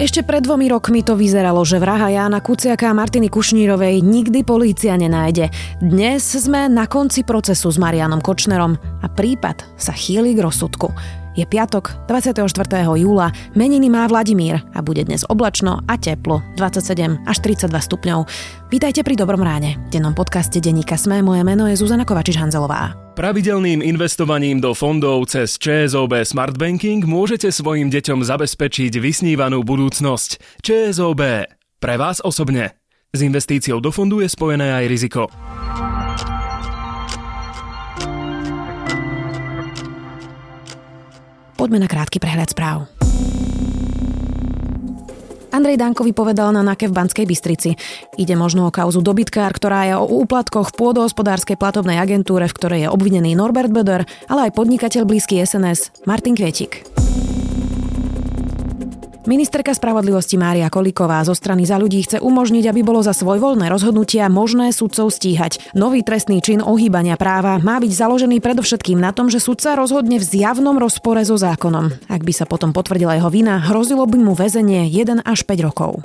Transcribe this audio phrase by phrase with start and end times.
[0.00, 4.96] Ešte pred dvomi rokmi to vyzeralo, že vraha Jána Kuciaka a Martiny Kušnírovej nikdy polícia
[4.96, 5.52] nenájde.
[5.76, 11.19] Dnes sme na konci procesu s Marianom Kočnerom a prípad sa chýli k rozsudku.
[11.38, 12.42] Je piatok, 24.
[12.98, 18.26] júla, meniny má Vladimír a bude dnes oblačno a teplo, 27 až 32 stupňov.
[18.74, 19.78] Vítajte pri Dobrom ráne.
[19.94, 23.14] Dennom podcaste Deníka Sme moje meno je Zuzana Kovačič-Hanzelová.
[23.14, 30.62] Pravidelným investovaním do fondov cez ČSOB Smart Banking môžete svojim deťom zabezpečiť vysnívanú budúcnosť.
[30.66, 31.46] ČSOB.
[31.78, 32.74] Pre vás osobne.
[33.14, 35.30] S investíciou do fondu je spojené aj riziko.
[41.60, 42.88] Poďme na krátky prehľad správ.
[45.52, 47.76] Andrej Dankovi povedal na NAKE v Banskej Bystrici.
[48.16, 52.80] Ide možno o kauzu dobytkár, ktorá je o úplatkoch v pôdohospodárskej platobnej agentúre, v ktorej
[52.86, 56.88] je obvinený Norbert Böder, ale aj podnikateľ blízky SNS Martin Kvetik.
[59.28, 64.32] Ministerka spravodlivosti Mária Kolíková zo strany za ľudí chce umožniť, aby bolo za svojvoľné rozhodnutia
[64.32, 65.60] možné sudcov stíhať.
[65.76, 70.24] Nový trestný čin ohýbania práva má byť založený predovšetkým na tom, že sudca rozhodne v
[70.24, 71.92] zjavnom rozpore so zákonom.
[72.08, 76.00] Ak by sa potom potvrdila jeho vina, hrozilo by mu väzenie 1 až 5 rokov.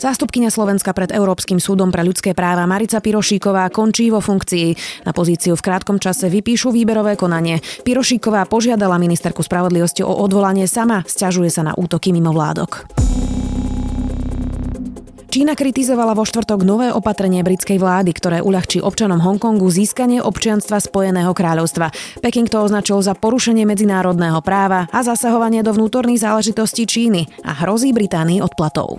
[0.00, 5.04] Zástupkynia Slovenska pred Európskym súdom pre ľudské práva Marica Pirošíková končí vo funkcii.
[5.04, 7.60] Na pozíciu v krátkom čase vypíšu výberové konanie.
[7.84, 12.88] Pirošíková požiadala ministerku spravodlivosti o odvolanie sama, sťažuje sa na útoky mimo vládok.
[15.28, 21.36] Čína kritizovala vo štvrtok nové opatrenie britskej vlády, ktoré uľahčí občanom Hongkongu získanie občianstva Spojeného
[21.36, 21.92] kráľovstva.
[22.24, 27.92] Peking to označil za porušenie medzinárodného práva a zasahovanie do vnútorných záležitostí Číny a hrozí
[27.92, 28.98] Británii odplatov.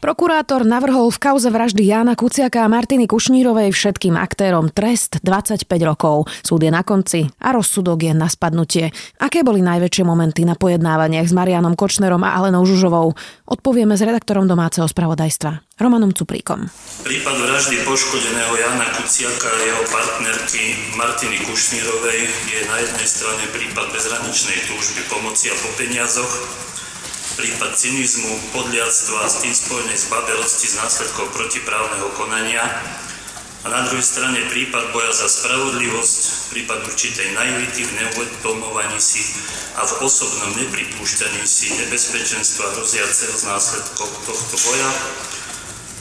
[0.00, 6.24] Prokurátor navrhol v kauze vraždy Jána Kuciaka a Martiny Kušnírovej všetkým aktérom trest 25 rokov.
[6.40, 8.96] Súd je na konci a rozsudok je na spadnutie.
[9.20, 13.12] Aké boli najväčšie momenty na pojednávaniach s Marianom Kočnerom a Alenou Žužovou?
[13.44, 15.68] Odpovieme s redaktorom domáceho spravodajstva.
[15.76, 16.64] Romanom Cupríkom.
[17.04, 23.92] Prípad vraždy poškodeného Jana Kuciaka a jeho partnerky Martiny Kušnírovej je na jednej strane prípad
[23.92, 26.32] bezhraničnej túžby pomoci a po peniazoch,
[27.40, 32.68] prípad cynizmu, podliadstva a s tým spojenej zbabelosti z následkov protiprávneho konania
[33.60, 39.24] a na druhej strane prípad boja za spravodlivosť, prípad určitej naivity v neuvedomovaní si
[39.76, 44.90] a v osobnom nepripúšťaní si nebezpečenstva hroziaceho z následkov tohto boja,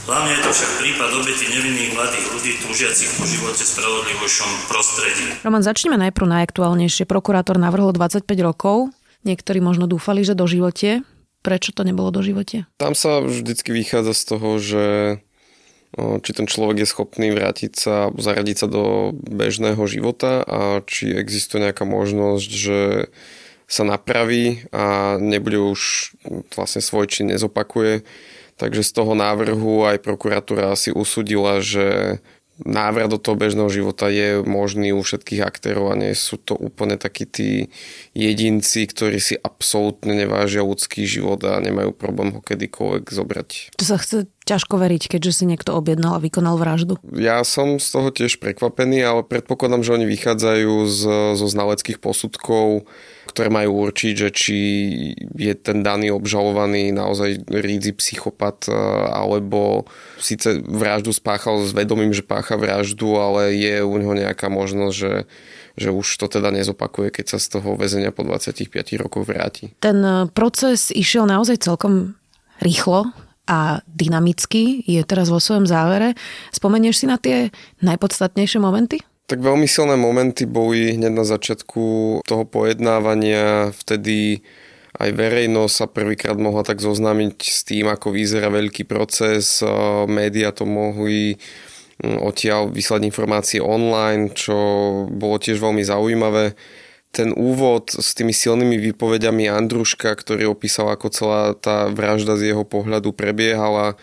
[0.09, 5.37] Hlavne je to však prípad obety nevinných mladých ľudí túžiacich po živote spravodlivejšom prostredí.
[5.45, 7.05] Roman, začneme najprv najaktuálnejšie.
[7.05, 8.89] Prokurátor navrhol 25 rokov.
[9.21, 11.05] Niektorí možno dúfali, že do živote.
[11.39, 12.67] Prečo to nebolo do živote?
[12.75, 14.85] Tam sa vždycky vychádza z toho, že
[15.97, 21.65] či ten človek je schopný vrátiť sa zaradiť sa do bežného života a či existuje
[21.65, 22.79] nejaká možnosť, že
[23.65, 26.13] sa napraví a nebude už
[26.53, 28.05] vlastne svoj čin nezopakuje
[28.59, 32.19] Takže z toho návrhu aj prokuratúra si usudila, že
[32.65, 36.99] návrat do toho bežného života je možný u všetkých aktérov a nie sú to úplne
[36.99, 37.71] takí tí
[38.11, 43.49] jedinci, ktorí si absolútne nevážia ľudský život a nemajú problém ho kedykoľvek zobrať.
[43.79, 46.97] To sa chce ťažko veriť, keďže si niekto objednal a vykonal vraždu.
[47.13, 51.01] Ja som z toho tiež prekvapený, ale predpokladám, že oni vychádzajú z,
[51.37, 52.89] zo znaleckých posudkov,
[53.29, 54.57] ktoré majú určiť, že či
[55.37, 58.73] je ten daný obžalovaný naozaj rídzi psychopat, e,
[59.13, 59.85] alebo
[60.17, 65.13] síce vraždu spáchal s vedomím, že pácha vraždu, ale je u neho nejaká možnosť, že
[65.79, 68.67] že už to teda nezopakuje, keď sa z toho väzenia po 25
[68.99, 69.71] rokoch vráti.
[69.79, 72.19] Ten e, proces išiel naozaj celkom
[72.59, 76.17] rýchlo a dynamicky, je teraz vo svojom závere.
[76.51, 79.01] Spomenieš si na tie najpodstatnejšie momenty?
[79.29, 81.85] Tak veľmi silné momenty boli hneď na začiatku
[82.25, 84.41] toho pojednávania, vtedy
[84.97, 89.61] aj verejnosť sa prvýkrát mohla tak zoznámiť s tým, ako vyzerá veľký proces.
[90.09, 91.37] Média to mohli
[92.01, 94.57] mm, odtiaľ vyslať informácie online, čo
[95.13, 96.57] bolo tiež veľmi zaujímavé.
[97.09, 102.61] Ten úvod s tými silnými výpovediami Andruška, ktorý opísal, ako celá tá vražda z jeho
[102.63, 103.97] pohľadu prebiehala,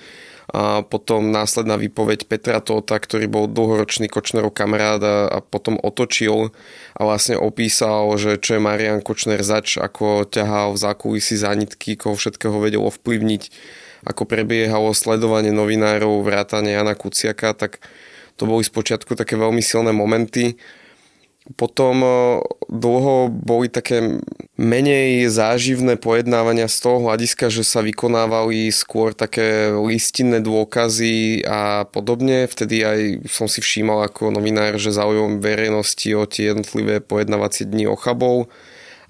[0.47, 6.55] a potom následná výpoveď Petra Tóta, ktorý bol dlhoročný Kočnerov kamarát a, a potom otočil
[6.94, 12.14] a vlastne opísal, že čo je Marian Kočner zač, ako ťahal v zákulisí zanitky, koho
[12.14, 13.43] všetkého vedel ovplyvniť,
[14.06, 17.82] ako prebiehalo sledovanie novinárov, vrátane Jana Kuciaka, tak
[18.38, 20.55] to boli spočiatku také veľmi silné momenty.
[21.54, 22.02] Potom
[22.66, 24.19] dlho boli také
[24.58, 32.50] menej záživné pojednávania z toho hľadiska, že sa vykonávali skôr také listinné dôkazy a podobne.
[32.50, 33.00] Vtedy aj
[33.31, 38.50] som si všímal ako novinár, že záujem verejnosti o tie jednotlivé pojednávacie dni ochabov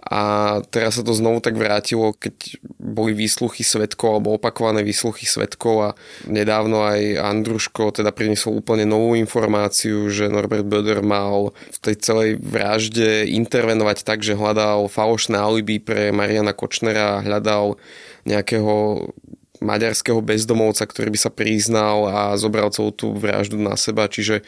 [0.07, 0.23] a
[0.71, 5.91] teraz sa to znovu tak vrátilo, keď boli výsluchy svetkov alebo opakované výsluchy svetkov a
[6.31, 12.31] nedávno aj Andruško teda priniesol úplne novú informáciu, že Norbert Böder mal v tej celej
[12.39, 17.75] vražde intervenovať tak, že hľadal falošné alibi pre Mariana Kočnera, hľadal
[18.23, 19.11] nejakého
[19.59, 24.47] maďarského bezdomovca, ktorý by sa priznal a zobral celú tú vraždu na seba, čiže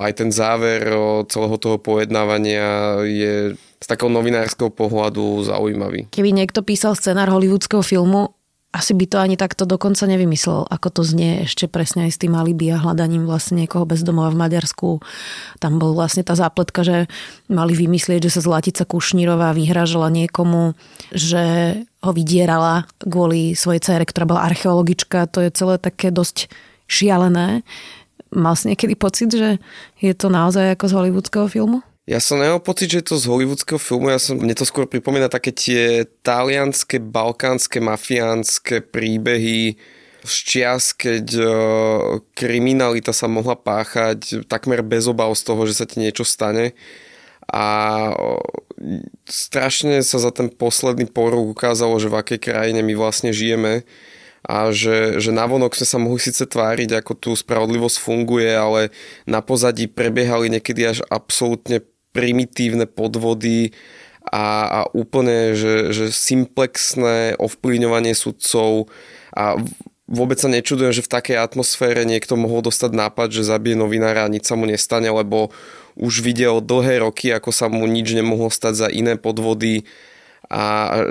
[0.00, 0.88] aj ten záver
[1.28, 6.08] celého toho pojednávania je z takého novinárskeho pohľadu zaujímavý.
[6.08, 8.32] Keby niekto písal scenár hollywoodského filmu,
[8.70, 12.38] asi by to ani takto dokonca nevymyslel, ako to znie ešte presne aj s tým
[12.38, 15.02] alibi a hľadaním vlastne niekoho bezdomova v Maďarsku.
[15.58, 17.10] Tam bol vlastne tá zápletka, že
[17.50, 20.78] mali vymyslieť, že sa Zlatica Kušnírová vyhražala niekomu,
[21.10, 21.42] že
[21.98, 25.26] ho vydierala kvôli svojej cére, ktorá bola archeologička.
[25.34, 26.46] To je celé také dosť
[26.86, 27.66] šialené.
[28.30, 29.58] Mal si niekedy pocit, že
[29.98, 31.82] je to naozaj ako z hollywoodského filmu?
[32.10, 34.88] Ja som nemal pocit, že je to z hollywoodského filmu, ja som, mne to skôr
[34.90, 39.78] pripomína také tie talianské, balkánske, mafiánske príbehy
[40.24, 45.86] z čias, keď uh, kriminalita sa mohla páchať takmer bez obav z toho, že sa
[45.88, 46.74] ti niečo stane.
[47.46, 47.66] A
[48.10, 48.42] uh,
[49.30, 53.86] strašne sa za ten posledný porúk ukázalo, že v akej krajine my vlastne žijeme
[54.50, 58.90] a že, že navonok sme sa mohli síce tváriť, ako tu spravodlivosť funguje, ale
[59.22, 63.70] na pozadí prebiehali niekedy až absolútne primitívne podvody
[64.26, 68.90] a, a úplne, že, že simplexné ovplyvňovanie sudcov
[69.30, 69.54] a
[70.10, 74.32] vôbec sa nečudujem, že v takej atmosfére niekto mohol dostať nápad, že zabije novinára a
[74.32, 75.54] nič sa mu nestane, lebo
[75.94, 79.86] už videl dlhé roky, ako sa mu nič nemohlo stať za iné podvody
[80.50, 80.62] a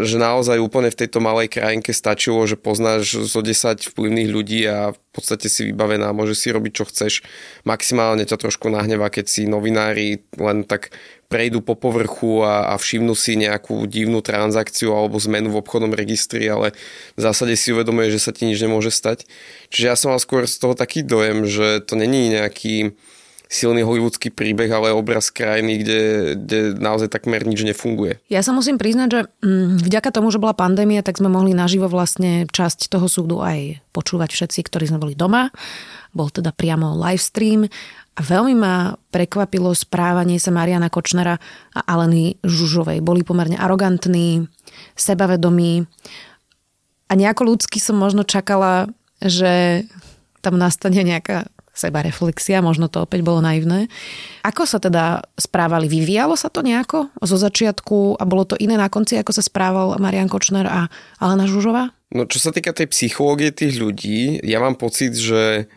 [0.03, 4.91] že naozaj úplne v tejto malej krajinke stačilo, že poznáš zo 10 vplyvných ľudí a
[4.91, 7.23] v podstate si vybavená, môže si robiť čo chceš.
[7.63, 10.91] Maximálne ťa trošku nahneva, keď si novinári len tak
[11.31, 16.43] prejdú po povrchu a, a všimnú si nejakú divnú transakciu alebo zmenu v obchodnom registri,
[16.51, 16.75] ale
[17.15, 19.23] v zásade si uvedomuje, že sa ti nič nemôže stať.
[19.71, 22.91] Čiže ja som mal skôr z toho taký dojem, že to není nejaký
[23.49, 26.01] silný hollywoodský príbeh, ale obraz krajiny, kde,
[26.37, 28.21] kde naozaj takmer nič nefunguje.
[28.29, 31.89] Ja sa musím priznať, že mm, vďaka tomu, že bola pandémia, tak sme mohli naživo
[31.89, 35.49] vlastne časť toho súdu aj počúvať všetci, ktorí sme boli doma.
[36.13, 37.65] Bol teda priamo live stream
[38.13, 41.41] a veľmi ma prekvapilo správanie sa Mariana Kočnera
[41.73, 43.01] a Aleny Žužovej.
[43.01, 44.45] Boli pomerne arogantní,
[44.93, 45.89] sebavedomí
[47.09, 49.83] a nejako ľudsky som možno čakala, že
[50.45, 51.49] tam nastane nejaká
[51.79, 53.87] seba reflexia, možno to opäť bolo naivné.
[54.43, 55.87] Ako sa teda správali?
[55.87, 59.95] Vyvíjalo sa to nejako zo začiatku a bolo to iné na konci, ako sa správal
[60.03, 60.91] Marian Kočner a
[61.23, 61.95] Alena Žužová?
[62.11, 65.71] No čo sa týka tej psychológie tých ľudí, ja mám pocit, že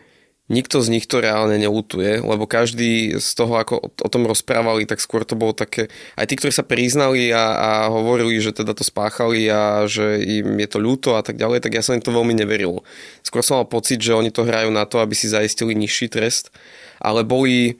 [0.51, 4.99] nikto z nich to reálne neutuje, lebo každý z toho, ako o tom rozprávali, tak
[4.99, 5.87] skôr to bolo také,
[6.19, 10.59] aj tí, ktorí sa priznali a, a hovorili, že teda to spáchali a že im
[10.59, 12.83] je to ľúto a tak ďalej, tak ja som im to veľmi neveril.
[13.23, 16.51] Skôr som mal pocit, že oni to hrajú na to, aby si zaistili nižší trest,
[16.99, 17.79] ale boli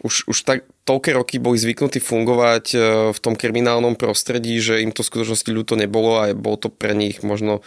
[0.00, 2.78] už, už tak toľké roky boli zvyknutí fungovať e,
[3.12, 6.94] v tom kriminálnom prostredí, že im to v skutočnosti ľúto nebolo a bolo to pre
[6.94, 7.60] nich možno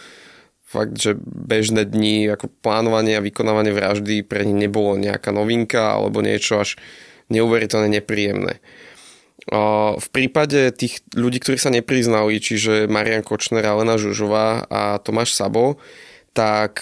[0.72, 6.24] fakt, že bežné dni, ako plánovanie a vykonávanie vraždy pre nich nebolo nejaká novinka alebo
[6.24, 6.80] niečo až
[7.28, 8.64] neuveriteľne nepríjemné.
[9.98, 15.82] V prípade tých ľudí, ktorí sa nepriznali, čiže Marian Kočner, Alena Žužová a Tomáš Sabo,
[16.32, 16.80] tak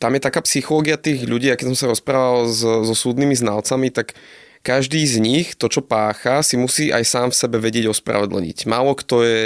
[0.00, 4.16] tam je taká psychológia tých ľudí, keď som sa rozprával so, so súdnymi znalcami, tak
[4.62, 8.68] každý z nich to, čo pácha, si musí aj sám v sebe vedieť ospravedlniť.
[8.68, 9.40] Málo kto je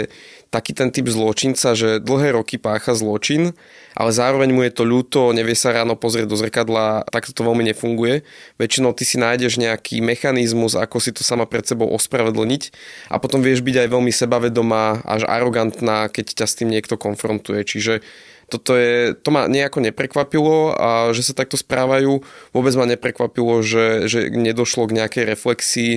[0.54, 3.58] taký ten typ zločinca, že dlhé roky pácha zločin,
[3.98, 7.66] ale zároveň mu je to ľúto, nevie sa ráno pozrieť do zrkadla, takto to veľmi
[7.74, 8.22] nefunguje.
[8.62, 12.62] Väčšinou ty si nájdeš nejaký mechanizmus, ako si to sama pred sebou ospravedlniť
[13.10, 17.66] a potom vieš byť aj veľmi sebavedomá až arogantná, keď ťa s tým niekto konfrontuje.
[17.66, 18.06] Čiže
[18.46, 22.22] toto je, to ma nejako neprekvapilo a že sa takto správajú.
[22.52, 25.92] Vôbec ma neprekvapilo, že, že nedošlo k nejakej reflexii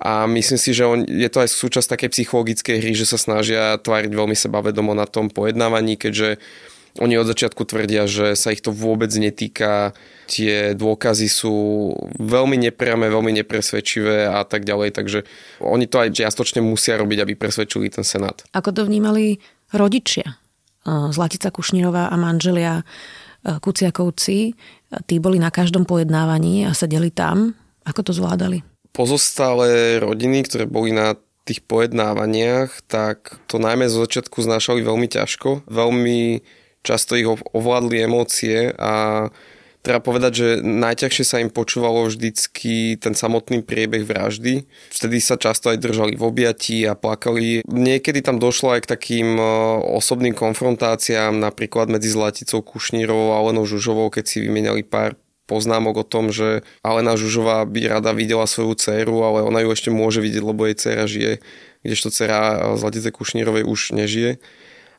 [0.00, 3.76] a myslím si, že on, je to aj súčasť takej psychologickej hry, že sa snažia
[3.76, 6.40] tváriť veľmi sebavedomo na tom pojednávaní, keďže
[6.98, 9.94] oni od začiatku tvrdia, že sa ich to vôbec netýka,
[10.26, 11.54] tie dôkazy sú
[12.18, 15.22] veľmi nepriame, veľmi nepresvedčivé a tak ďalej, takže
[15.62, 18.42] oni to aj čiastočne musia robiť, aby presvedčili ten senát.
[18.50, 19.38] Ako to vnímali
[19.70, 20.40] rodičia?
[20.88, 22.82] Zlatica Kušnírová a manželia
[23.44, 24.58] Kuciakovci,
[25.06, 27.54] tí boli na každom pojednávaní a sedeli tam.
[27.86, 28.66] Ako to zvládali?
[28.92, 31.16] Pozostalé rodiny, ktoré boli na
[31.48, 35.66] tých pojednávaniach, tak to najmä zo začiatku znášali veľmi ťažko.
[35.66, 36.44] Veľmi
[36.86, 39.28] často ich ovládli emócie a
[39.80, 44.68] Treba povedať, že najťažšie sa im počúvalo vždycky ten samotný priebeh vraždy.
[44.92, 47.64] Vtedy sa často aj držali v objatí a plakali.
[47.64, 49.44] Niekedy tam došlo aj k takým e,
[49.96, 55.16] osobným konfrontáciám, napríklad medzi Zlaticou Kušnírovou a Alenou Žužovou, keď si vymenali pár
[55.50, 59.90] poznámok o tom, že Alena Žužová by rada videla svoju dceru, ale ona ju ešte
[59.90, 61.32] môže vidieť, lebo jej dcera žije,
[61.82, 64.38] kdežto dcera Zlatice Kušnírovej už nežije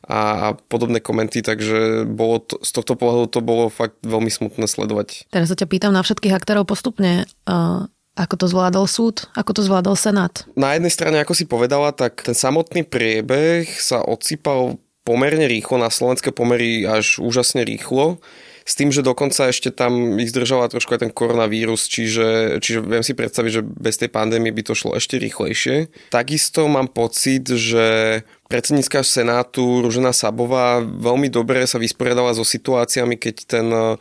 [0.02, 4.66] a, a podobné komenty, takže bolo to, z tohto pohľadu to bolo fakt veľmi smutné
[4.66, 5.30] sledovať.
[5.30, 7.24] Teraz sa ťa pýtam na všetkých aktérov postupne.
[7.46, 7.86] Uh,
[8.18, 9.30] ako to zvládol súd?
[9.32, 10.44] Ako to zvládol Senát?
[10.58, 15.90] Na jednej strane, ako si povedala, tak ten samotný priebeh sa odsýpal pomerne rýchlo, na
[15.90, 18.18] slovenské pomery až úžasne rýchlo.
[18.62, 23.02] S tým, že dokonca ešte tam ich zdržala trošku aj ten koronavírus, čiže, čiže viem
[23.02, 25.90] si predstaviť, že bez tej pandémie by to šlo ešte rýchlejšie.
[26.14, 33.36] Takisto mám pocit, že predsednícka Senátu Ružena Sabová veľmi dobre sa vysporiadala so situáciami, keď
[33.48, 33.96] ten e,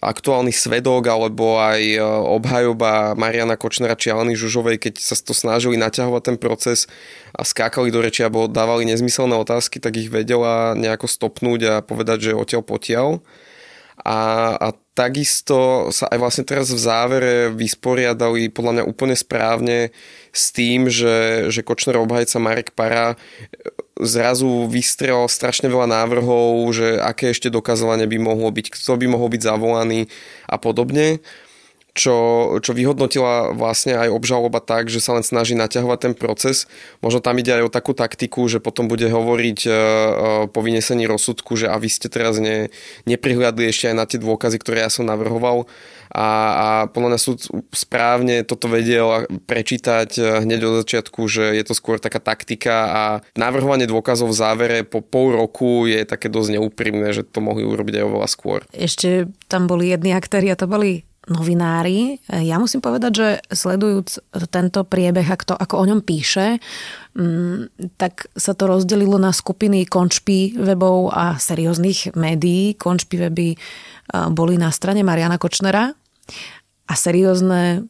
[0.00, 1.98] aktuálny svedok alebo aj e,
[2.38, 6.88] obhajoba Mariana Kočnera či Aleny Žužovej, keď sa to snažili naťahovať ten proces
[7.34, 12.30] a skákali do reči alebo dávali nezmyselné otázky, tak ich vedela nejako stopnúť a povedať,
[12.30, 13.08] že odtiaľ potiaľ.
[14.02, 14.68] A, a
[14.98, 19.94] takisto sa aj vlastne teraz v závere vysporiadali podľa mňa úplne správne
[20.34, 23.16] s tým, že, že Kočner obhajca Marek Para e,
[24.02, 29.30] zrazu vystrel strašne veľa návrhov, že aké ešte dokazovanie by mohlo byť, kto by mohol
[29.30, 30.10] byť zavolaný
[30.50, 31.22] a podobne
[31.92, 32.16] čo,
[32.64, 36.64] čo vyhodnotila vlastne aj obžaloba tak, že sa len snaží naťahovať ten proces.
[37.04, 39.74] Možno tam ide aj o takú taktiku, že potom bude hovoriť uh,
[40.48, 42.72] po vynesení rozsudku, že a vy ste teraz ne,
[43.04, 45.68] neprihľadli ešte aj na tie dôkazy, ktoré ja som navrhoval
[46.12, 47.38] a, a podľa mňa súd
[47.72, 53.02] správne toto vedel prečítať e, hneď od začiatku, že je to skôr taká taktika a
[53.32, 57.96] navrhovanie dôkazov v závere po pol roku je také dosť neúprimné, že to mohli urobiť
[57.96, 58.60] aj oveľa skôr.
[58.76, 62.18] Ešte tam boli jedni aktéri a to boli novinári.
[62.26, 64.18] Ja musím povedať, že sledujúc
[64.50, 66.58] tento priebeh, ako, ako o ňom píše,
[67.14, 72.74] mm, tak sa to rozdelilo na skupiny končpí webov a serióznych médií.
[72.74, 73.54] Končpí weby
[74.34, 75.94] boli na strane Mariana Kočnera
[76.90, 77.86] a seriózne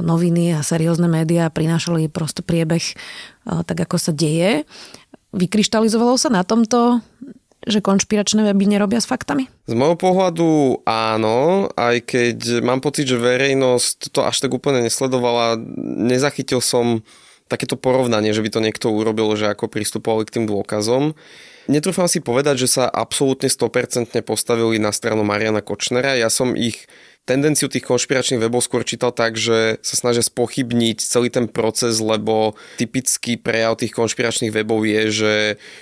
[0.00, 2.96] noviny a seriózne médiá prinášali prosto priebeh
[3.44, 4.64] tak, ako sa deje.
[5.36, 7.04] Vykryštalizovalo sa na tomto
[7.66, 9.52] že konšpiračné weby nerobia s faktami?
[9.68, 15.60] Z môjho pohľadu áno, aj keď mám pocit, že verejnosť to až tak úplne nesledovala.
[15.80, 17.04] Nezachytil som
[17.50, 21.18] takéto porovnanie, že by to niekto urobil, že ako pristupovali k tým dôkazom.
[21.66, 26.14] Netrúfam si povedať, že sa absolútne 100% postavili na stranu Mariana Kočnera.
[26.14, 26.86] Ja som ich
[27.30, 32.58] tendenciu tých konšpiračných webov skôr čítal tak, že sa snažia spochybniť celý ten proces, lebo
[32.74, 35.34] typický prejav tých konšpiračných webov je, že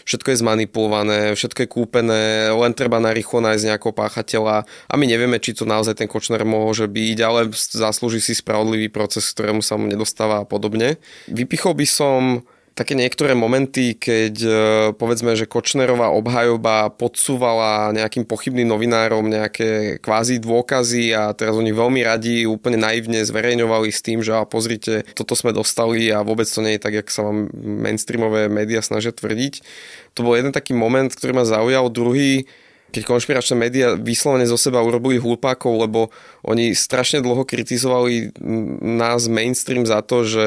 [0.05, 5.41] všetko je zmanipulované, všetko je kúpené, len treba narýchlo nájsť nejakého páchateľa a my nevieme,
[5.41, 9.89] či to naozaj ten Kočner môže byť, ale zaslúži si spravodlivý proces, ktorému sa mu
[9.89, 11.01] nedostáva a podobne.
[11.33, 12.45] Vypichol by som
[12.79, 14.51] také niektoré momenty, keď e,
[14.95, 22.07] povedzme, že Kočnerová obhajoba podsúvala nejakým pochybným novinárom nejaké kvázi dôkazy a teraz oni veľmi
[22.07, 26.63] radi úplne naivne zverejňovali s tým, že a pozrite, toto sme dostali a vôbec to
[26.63, 29.67] nie je tak, jak sa vám mainstreamové médiá snažia tvrdiť.
[30.15, 31.91] To bol jeden taký moment, ktorý ma zaujal.
[31.91, 32.47] Druhý,
[32.95, 36.15] keď konšpiračné médiá vyslovene zo seba urobili hlupákov, lebo
[36.47, 38.39] oni strašne dlho kritizovali
[38.81, 40.47] nás mainstream za to, že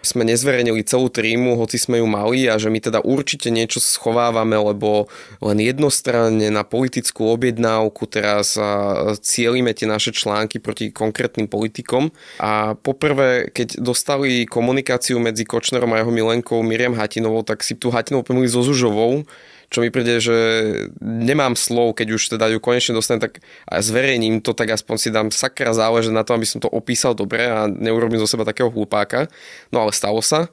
[0.00, 4.56] sme nezverejnili celú trímu, hoci sme ju mali a že my teda určite niečo schovávame,
[4.56, 5.12] lebo
[5.44, 8.56] len jednostranne na politickú objednávku teraz
[9.20, 12.08] cielime tie naše články proti konkrétnym politikom.
[12.40, 17.92] A poprvé, keď dostali komunikáciu medzi Kočnerom a jeho milenkou Miriam Hatinovou, tak si tú
[17.92, 19.28] Hatinovú pomýli so Zužovou,
[19.70, 20.36] čo mi príde, že
[20.98, 23.38] nemám slov, keď už teda ju konečne dostanem, tak
[23.70, 27.14] a zverejním to, tak aspoň si dám sakra záležať na to, aby som to opísal
[27.14, 29.30] dobre a neurobím zo seba takého hlupáka.
[29.70, 30.50] No ale stalo sa.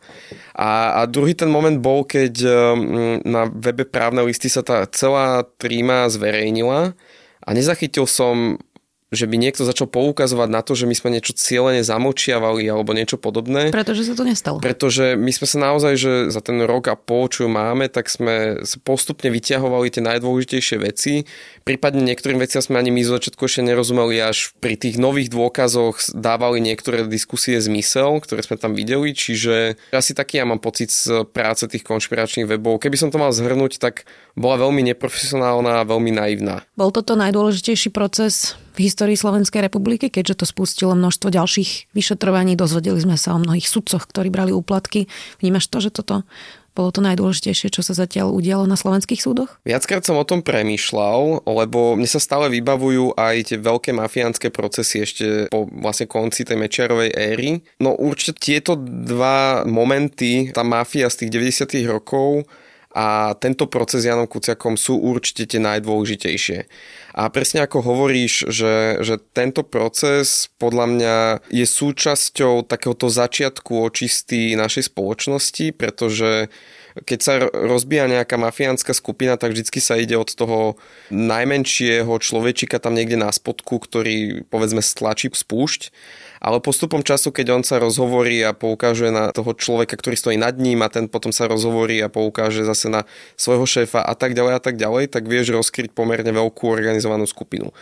[0.54, 2.46] A, a druhý ten moment bol, keď
[2.78, 6.94] mm, na webe právne listy sa tá celá tríma zverejnila
[7.48, 8.62] a nezachytil som
[9.08, 13.16] že by niekto začal poukazovať na to, že my sme niečo cieľene zamočiavali alebo niečo
[13.16, 13.72] podobné.
[13.72, 14.60] Pretože sa to nestalo.
[14.60, 18.60] Pretože my sme sa naozaj, že za ten rok a pol, čo máme, tak sme
[18.84, 21.24] postupne vyťahovali tie najdôležitejšie veci.
[21.64, 26.12] Prípadne niektorým veciam sme ani my z začiatku ešte nerozumeli, až pri tých nových dôkazoch
[26.12, 31.24] dávali niektoré diskusie zmysel, ktoré sme tam videli, čiže asi taký ja mám pocit z
[31.32, 32.84] práce tých konšpiračných webov.
[32.84, 34.04] Keby som to mal zhrnúť, tak
[34.36, 36.68] bola veľmi neprofesionálna a veľmi naivná.
[36.76, 42.54] Bol toto najdôležitejší proces v histórii Slovenskej republiky, keďže to spustilo množstvo ďalších vyšetrovaní.
[42.54, 45.10] Dozvedeli sme sa o mnohých sudcoch, ktorí brali úplatky.
[45.42, 46.22] Vnímaš to, že toto
[46.78, 49.58] bolo to najdôležitejšie, čo sa zatiaľ udialo na slovenských súdoch?
[49.66, 55.02] Viackrát som o tom premýšľal, lebo mne sa stále vybavujú aj tie veľké mafiánske procesy
[55.02, 57.66] ešte po vlastne konci tej Mečiarovej éry.
[57.82, 62.46] No určite tieto dva momenty, tá mafia z tých 90 rokov
[62.98, 66.66] a tento proces s Janom Kuciakom sú určite tie najdôležitejšie.
[67.13, 71.16] A presne ako hovoríš, že, že tento proces podľa mňa
[71.54, 76.50] je súčasťou takéhoto začiatku očistý našej spoločnosti, pretože
[77.04, 80.80] keď sa rozbíja nejaká mafiánska skupina, tak vždycky sa ide od toho
[81.13, 85.92] najmenšieho človečika tam niekde na spodku, ktorý povedzme stlačí spúšť
[86.38, 90.54] ale postupom času, keď on sa rozhovorí a poukáže na toho človeka, ktorý stojí nad
[90.58, 94.54] ním a ten potom sa rozhovorí a poukáže zase na svojho šéfa a tak ďalej
[94.58, 97.74] a tak ďalej, tak vieš rozkryť pomerne veľkú organizovanú skupinu.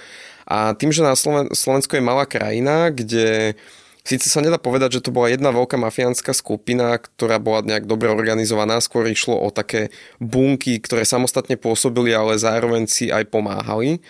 [0.45, 3.57] A tým, že na Sloven- Slovensko je malá krajina, kde
[4.05, 8.13] Síce sa nedá povedať, že to bola jedna veľká mafiánska skupina, ktorá bola nejak dobre
[8.13, 9.89] organizovaná, skôr išlo o také
[10.21, 14.05] bunky, ktoré samostatne pôsobili, ale zároveň si aj pomáhali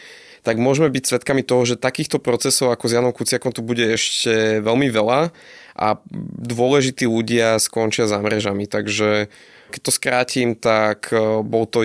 [0.46, 4.62] tak môžeme byť svedkami toho, že takýchto procesov ako s Janom Kuciakom tu bude ešte
[4.62, 5.34] veľmi veľa
[5.74, 5.88] a
[6.38, 8.70] dôležití ľudia skončia za mrežami.
[8.70, 9.34] Takže
[9.74, 11.82] keď to skrátim, tak e, bol to,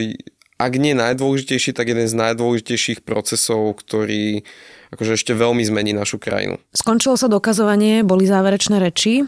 [0.60, 4.44] ak nie najdôležitejší, tak jeden z najdôležitejších procesov, ktorý
[4.92, 6.60] akože ešte veľmi zmení našu krajinu.
[6.76, 9.24] Skončilo sa dokazovanie, boli záverečné reči.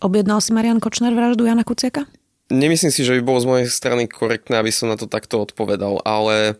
[0.00, 2.08] Objednal si Marian Kočner vraždu Jana Kuciaka?
[2.48, 6.00] Nemyslím si, že by bolo z mojej strany korektné, aby som na to takto odpovedal,
[6.02, 6.56] ale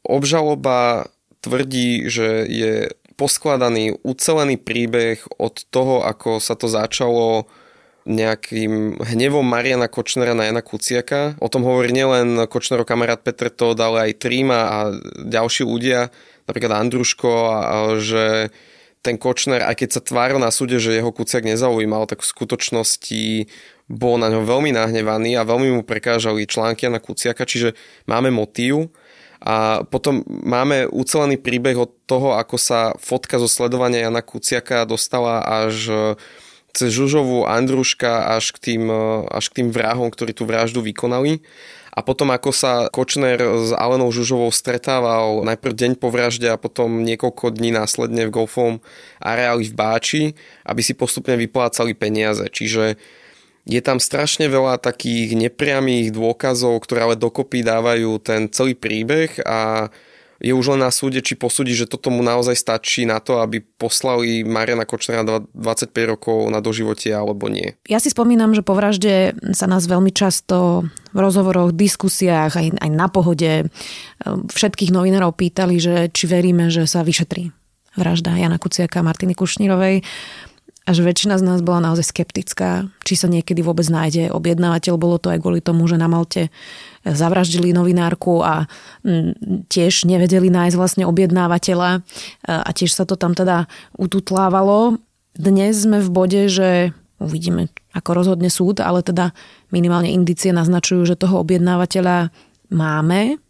[0.00, 1.12] Obžaloba
[1.44, 2.88] tvrdí, že je
[3.20, 7.44] poskladaný ucelený príbeh od toho, ako sa to začalo
[8.10, 11.38] nejakým hnevom Mariana Kočnera na Jana Kuciaka.
[11.38, 14.78] O tom hovorí nielen Kočnerov kamarát Petr Todd, ale aj Tríma a
[15.30, 16.10] ďalší ľudia,
[16.50, 17.30] napríklad Andruško,
[18.02, 18.50] že
[19.00, 23.48] ten Kočner, aj keď sa tváril na súde, že jeho Kuciak nezaujímal, tak v skutočnosti
[23.88, 27.72] bol na ňo veľmi nahnevaný a veľmi mu prekážali články na Kuciaka, čiže
[28.04, 28.92] máme motív
[29.40, 35.40] a potom máme ucelený príbeh od toho, ako sa fotka zo sledovania Jana Kuciaka dostala
[35.40, 35.88] až
[36.72, 41.42] cez Žužovú Andruška až k, tým, e, až k tým vrahom, ktorí tú vraždu vykonali.
[41.90, 47.02] A potom ako sa Kočner s Alenou Žužovou stretával najprv deň po vražde a potom
[47.02, 48.78] niekoľko dní následne v golfovom
[49.18, 50.22] areáli v Báči,
[50.62, 52.46] aby si postupne vyplácali peniaze.
[52.46, 52.94] Čiže
[53.66, 59.90] je tam strašne veľa takých nepriamých dôkazov, ktoré ale dokopy dávajú ten celý príbeh a
[60.40, 63.60] je už len na súde, či posúdi, že toto mu naozaj stačí na to, aby
[63.60, 67.76] poslali Mariana Kočnera 25 rokov na doživotie alebo nie.
[67.84, 72.90] Ja si spomínam, že po vražde sa nás veľmi často v rozhovoroch, diskusiách, aj, aj
[72.90, 73.68] na pohode ehm,
[74.48, 77.52] všetkých novinárov pýtali, že či veríme, že sa vyšetrí
[78.00, 80.00] vražda Jana Kuciaka a Martiny Kušnírovej
[80.88, 84.96] a že väčšina z nás bola naozaj skeptická, či sa niekedy vôbec nájde objednávateľ.
[84.96, 86.48] Bolo to aj kvôli tomu, že na Malte
[87.04, 88.68] zavraždili novinárku a
[89.04, 92.04] mm, tiež nevedeli nájsť vlastne objednávateľa
[92.44, 93.64] a tiež sa to tam teda
[93.96, 95.00] ututlávalo.
[95.32, 99.32] Dnes sme v bode, že uvidíme, ako rozhodne súd, ale teda
[99.72, 102.32] minimálne indície naznačujú, že toho objednávateľa
[102.72, 103.40] máme.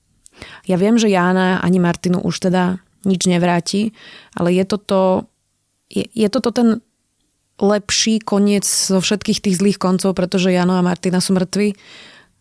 [0.66, 3.96] Ja viem, že Jána ani Martinu už teda nič nevráti,
[4.36, 5.30] ale je toto,
[5.88, 6.84] je, je toto ten
[7.60, 11.76] lepší koniec zo všetkých tých zlých koncov, pretože Jano a Martina sú mŕtvi,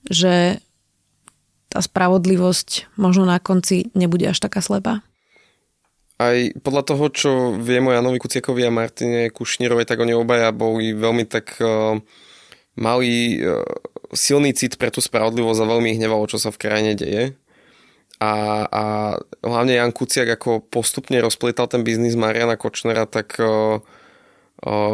[0.08, 0.64] že
[1.70, 5.06] tá spravodlivosť možno na konci nebude až taká slepá?
[6.20, 10.92] Aj podľa toho, čo viem o Janovi Kuciekovi a Martine Kušnírovej, tak oni obaja boli
[10.92, 11.96] veľmi tak uh,
[12.76, 13.64] mali uh,
[14.12, 17.40] silný cit pre tú spravodlivosť a veľmi ich hnevalo, čo sa v krajine deje.
[18.20, 18.84] A, a
[19.48, 23.80] hlavne Jan Kuciak ako postupne rozplietal ten biznis Mariana Kočnera, tak uh,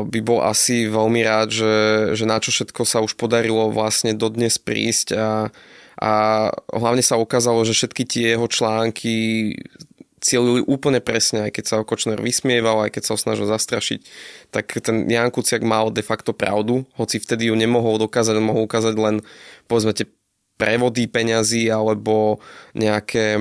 [0.06, 1.76] by bol asi veľmi rád, že,
[2.14, 5.50] že na čo všetko sa už podarilo vlastne dodnes prísť a,
[6.00, 6.12] a
[6.76, 9.16] hlavne sa ukázalo, že všetky tie jeho články
[10.26, 14.00] cielili úplne presne, aj keď sa Kočner vysmieval, aj keď sa ho snažil zastrašiť,
[14.50, 18.98] tak ten Jan Kuciak mal de facto pravdu, hoci vtedy ju nemohol dokázať, mohol ukázať
[18.98, 19.16] len
[19.70, 20.10] povedzme tie
[20.56, 22.40] prevody peňazí alebo
[22.74, 23.36] nejaké,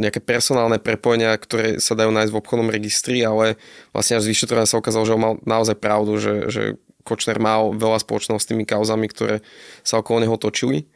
[0.00, 3.60] nejaké personálne prepojenia, ktoré sa dajú nájsť v obchodnom registri, ale
[3.92, 6.62] vlastne až z vyšetrovania sa ukázalo, že on mal naozaj pravdu, že, že
[7.06, 9.44] Kočner mal veľa spoločného s tými kauzami, ktoré
[9.86, 10.90] sa okolo neho točili.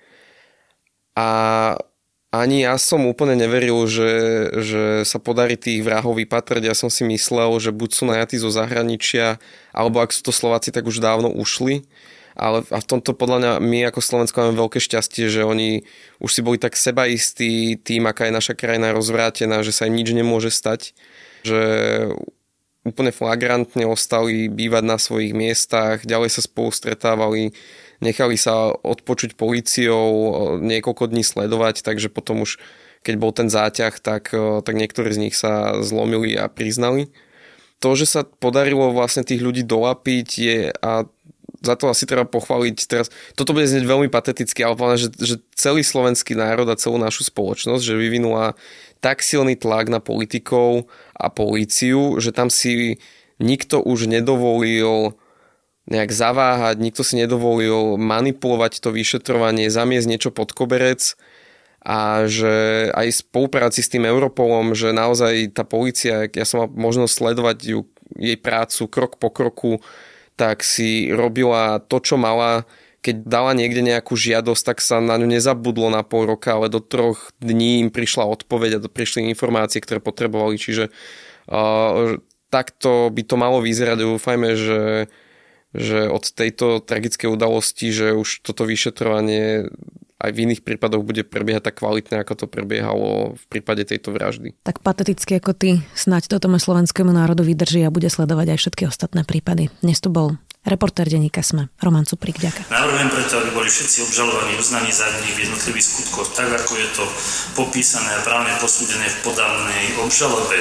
[1.20, 1.26] A
[2.30, 4.12] ani ja som úplne neveril, že,
[4.62, 6.62] že sa podarí tých vrahov vypatrať.
[6.64, 9.36] Ja som si myslel, že buď sú najatí zo zahraničia,
[9.74, 11.84] alebo ak sú to Slováci, tak už dávno ušli
[12.40, 15.84] ale a v tomto podľa mňa my ako Slovensko máme veľké šťastie, že oni
[16.24, 20.16] už si boli tak sebaistí tým, aká je naša krajina rozvrátená, že sa im nič
[20.16, 20.96] nemôže stať,
[21.44, 21.60] že
[22.90, 27.54] úplne flagrantne ostali bývať na svojich miestach, ďalej sa spolu stretávali,
[28.02, 30.10] nechali sa odpočuť policiou,
[30.58, 32.58] niekoľko dní sledovať, takže potom už
[33.00, 37.08] keď bol ten záťah, tak, tak niektorí z nich sa zlomili a priznali.
[37.80, 41.08] To, že sa podarilo vlastne tých ľudí dolapiť je, a
[41.64, 45.36] za to asi treba pochváliť teraz, toto bude znieť veľmi pateticky, ale povedať, že, že
[45.56, 48.52] celý slovenský národ a celú našu spoločnosť, že vyvinula
[49.00, 50.88] tak silný tlak na politikov
[51.20, 52.96] a políciu, že tam si
[53.36, 55.14] nikto už nedovolil
[55.90, 61.18] nejak zaváhať, nikto si nedovolil manipulovať to vyšetrovanie, zamiesť niečo pod koberec
[61.80, 66.68] a že aj v spolupráci s tým Europolom, že naozaj tá policia, ja som mal
[66.68, 67.80] možnosť sledovať ju,
[68.20, 69.72] jej prácu krok po kroku,
[70.36, 72.68] tak si robila to, čo mala.
[73.00, 76.84] Keď dala niekde nejakú žiadosť, tak sa na ňu nezabudlo na pol roka, ale do
[76.84, 80.60] troch dní im prišla odpoveď a prišli informácie, ktoré potrebovali.
[80.60, 80.92] Čiže
[81.48, 82.20] uh,
[82.52, 84.04] takto by to malo vyzerať.
[84.04, 84.80] Dúfajme, že
[85.70, 89.70] že od tejto tragickej udalosti, že už toto vyšetrovanie
[90.20, 94.52] aj v iných prípadoch bude prebiehať tak kvalitne, ako to prebiehalo v prípade tejto vraždy.
[94.66, 98.82] Tak pateticky ako ty, snať to tomu slovenskému národu vydrží a bude sledovať aj všetky
[98.84, 99.72] ostatné prípady.
[99.80, 102.68] Dnes tu bol Reportér denníka Sme, Roman Cuprik, ďaká.
[102.68, 107.04] Navrhujem preto, aby boli všetci obžalovaní uznaní za v jednotlivých skutkoch, tak ako je to
[107.56, 110.60] popísané a právne posúdené v podanej obžalobe.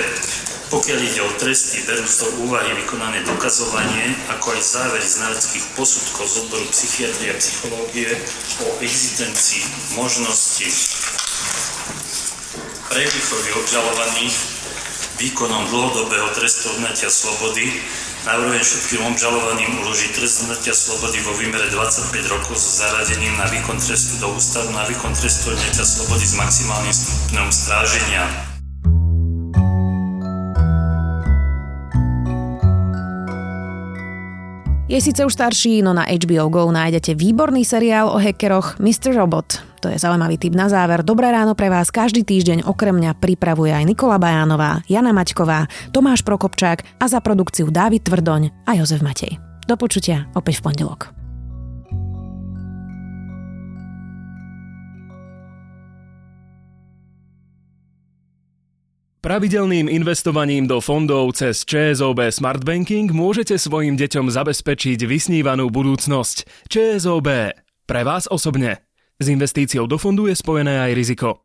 [0.71, 6.25] Pokiaľ ide o tresty, berú z toho úvahy vykonané dokazovanie, ako aj závery znaleckých posudkov
[6.31, 8.15] z odboru psychiatrie a psychológie
[8.63, 9.67] o existencii
[9.99, 10.69] možnosti
[12.87, 13.03] pre
[13.59, 14.35] obžalovaných
[15.19, 17.67] výkonom dlhodobého trestu odnatia slobody
[18.19, 23.79] Navrhujem všetkým obžalovaným uložiť trest odňatia slobody vo výmere 25 rokov so zaradením na výkon
[23.79, 28.23] trestu do ústavu na výkon trestu odňatia slobody s maximálnym stupňom stráženia.
[34.89, 39.15] Je síce už starší, no na HBO GO nájdete výborný seriál o hackeroch Mr.
[39.15, 39.68] Robot.
[39.79, 41.01] To je zaujímavý tip na záver.
[41.07, 46.21] Dobré ráno pre vás každý týždeň okrem mňa pripravuje aj Nikola Bajánová, Jana Maťková, Tomáš
[46.27, 49.39] Prokopčák a za produkciu Dávid Tvrdoň a Jozef Matej.
[49.69, 51.01] Do počutia opäť v pondelok.
[59.19, 66.47] Pravidelným investovaním do fondov cez ČSOB Smart Banking môžete svojim deťom zabezpečiť vysnívanú budúcnosť.
[66.71, 67.27] ČSOB.
[67.83, 68.88] Pre vás osobne.
[69.19, 71.43] S investíciou do fondu je spojené aj riziko.